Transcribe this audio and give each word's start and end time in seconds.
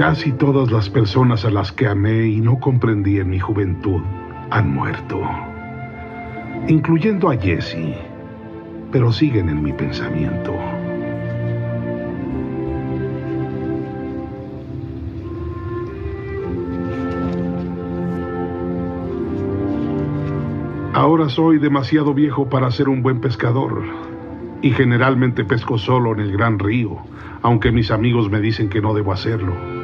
Casi 0.00 0.32
todas 0.32 0.72
las 0.72 0.88
personas 0.88 1.44
a 1.44 1.50
las 1.50 1.72
que 1.72 1.86
amé 1.86 2.24
y 2.24 2.40
no 2.40 2.58
comprendí 2.58 3.18
en 3.18 3.28
mi 3.28 3.38
juventud 3.38 4.00
han 4.48 4.72
muerto, 4.72 5.20
incluyendo 6.68 7.28
a 7.28 7.36
Jessie, 7.36 7.98
pero 8.90 9.12
siguen 9.12 9.50
en 9.50 9.62
mi 9.62 9.74
pensamiento. 9.74 10.54
Ahora 20.94 21.28
soy 21.28 21.58
demasiado 21.58 22.14
viejo 22.14 22.48
para 22.48 22.70
ser 22.70 22.88
un 22.88 23.02
buen 23.02 23.20
pescador 23.20 23.82
y 24.62 24.70
generalmente 24.70 25.44
pesco 25.44 25.76
solo 25.76 26.14
en 26.14 26.20
el 26.20 26.32
gran 26.32 26.58
río, 26.58 26.96
aunque 27.42 27.70
mis 27.70 27.90
amigos 27.90 28.30
me 28.30 28.40
dicen 28.40 28.70
que 28.70 28.80
no 28.80 28.94
debo 28.94 29.12
hacerlo. 29.12 29.79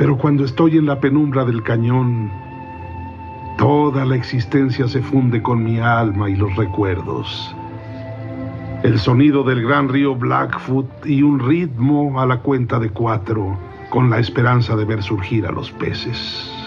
Pero 0.00 0.16
cuando 0.16 0.46
estoy 0.46 0.78
en 0.78 0.86
la 0.86 0.98
penumbra 0.98 1.44
del 1.44 1.62
cañón, 1.62 2.32
toda 3.58 4.06
la 4.06 4.16
existencia 4.16 4.88
se 4.88 5.02
funde 5.02 5.42
con 5.42 5.62
mi 5.62 5.78
alma 5.78 6.30
y 6.30 6.36
los 6.36 6.56
recuerdos. 6.56 7.54
El 8.82 8.98
sonido 8.98 9.44
del 9.44 9.62
gran 9.62 9.90
río 9.90 10.14
Blackfoot 10.14 11.04
y 11.04 11.22
un 11.22 11.38
ritmo 11.38 12.18
a 12.18 12.24
la 12.24 12.38
cuenta 12.38 12.78
de 12.78 12.88
cuatro, 12.88 13.58
con 13.90 14.08
la 14.08 14.18
esperanza 14.18 14.74
de 14.74 14.86
ver 14.86 15.02
surgir 15.02 15.44
a 15.44 15.52
los 15.52 15.70
peces. 15.72 16.59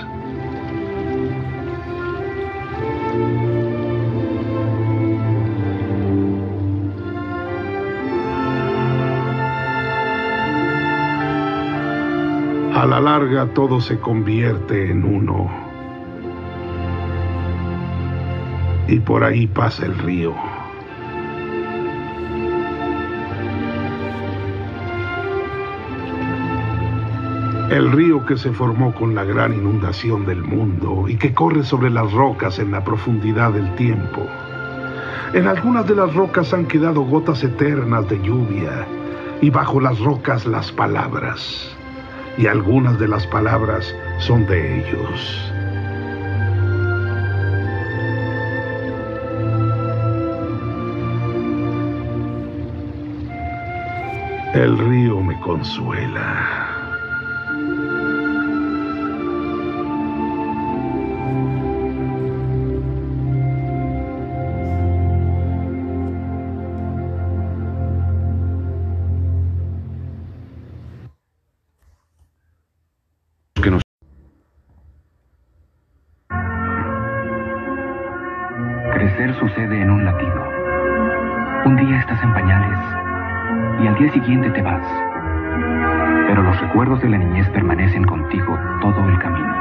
A 12.84 12.86
la 12.86 13.00
larga 13.00 13.45
todo 13.53 13.80
se 13.80 13.98
convierte 13.98 14.92
en 14.92 15.06
uno. 15.06 15.50
Y 18.89 19.00
por 19.00 19.23
ahí 19.23 19.48
pasa 19.48 19.86
el 19.86 19.98
río. 20.00 20.34
El 27.70 27.89
río 27.94 28.26
que 28.26 28.36
se 28.36 28.52
formó 28.52 28.94
con 28.94 29.16
la 29.16 29.23
gran 29.23 29.54
inundación 29.54 30.26
del 30.26 30.44
mundo 30.44 31.06
y 31.08 31.16
que 31.16 31.34
corre 31.34 31.64
sobre 31.64 31.89
las 31.89 32.11
rocas 32.11 32.59
en 32.59 32.72
la 32.72 32.84
profundidad 32.84 33.54
del 33.54 33.73
tiempo. 33.76 34.28
En 35.34 35.48
algunas 35.48 35.88
de 35.88 35.95
las 35.95 36.14
rocas 36.14 36.54
han 36.54 36.66
quedado 36.66 37.04
gotas 37.04 37.45
eternas 37.45 38.09
de 38.09 38.22
lluvia 38.22 38.86
y 39.39 39.50
bajo 39.52 39.80
las 39.80 39.98
rocas 40.02 40.45
las 40.45 40.73
palabras. 40.73 41.78
Y 42.38 42.48
algunas 42.48 43.00
de 43.00 43.08
las 43.08 43.28
palabras 43.28 43.95
son 44.17 44.45
de 44.48 44.80
ellos. 44.80 45.54
El 54.54 54.77
río 54.77 55.20
me 55.21 55.39
consuela. 55.39 56.73
Sucede 79.14 79.80
en 79.80 79.92
un 79.92 80.04
latido. 80.04 80.50
Un 81.66 81.76
día 81.76 82.00
estás 82.00 82.22
en 82.24 82.34
pañales 82.34 82.80
y 83.82 83.88
al 83.88 83.96
día 83.96 84.12
siguiente 84.12 84.50
te 84.50 84.62
vas. 84.62 84.86
Pero 86.28 86.42
los 86.42 86.60
recuerdos 86.60 87.00
de 87.02 87.10
la 87.10 87.18
niñez 87.20 87.48
permanecen 87.52 88.06
contigo 88.06 88.58
todo 88.82 89.08
el 89.08 89.20
camino. 89.20 89.54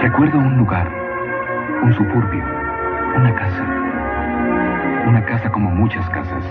Recuerdo 0.00 0.38
un 0.38 0.58
lugar, 0.58 0.88
un 1.82 1.92
suburbio, 1.94 2.44
una 3.16 3.34
casa. 3.34 3.64
Una 5.06 5.24
casa 5.24 5.50
como 5.50 5.70
muchas 5.70 6.08
casas. 6.10 6.44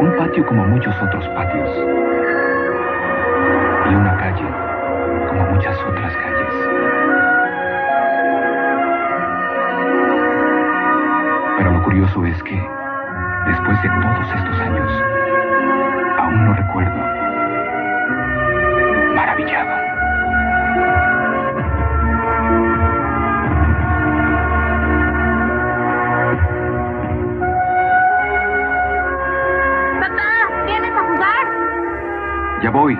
Un 0.00 0.16
patio 0.16 0.46
como 0.46 0.64
muchos 0.64 0.94
otros 1.02 1.28
patios. 1.28 1.70
Y 3.90 3.94
una 3.94 4.16
calle 4.16 4.65
como 5.36 5.50
muchas 5.50 5.78
otras 5.82 6.16
calles. 6.16 6.54
Pero 11.58 11.70
lo 11.72 11.82
curioso 11.82 12.24
es 12.24 12.42
que, 12.42 12.62
después 13.46 13.82
de 13.82 13.88
todos 13.88 14.34
estos 14.34 14.60
años, 14.60 15.02
aún 16.18 16.44
no 16.46 16.54
recuerdo. 16.54 16.96
Maravillado. 19.14 19.76
Papá, 30.00 30.64
¿vienes 30.66 30.92
a 30.92 31.00
jugar? 31.00 31.46
Ya 32.62 32.70
voy. 32.70 32.98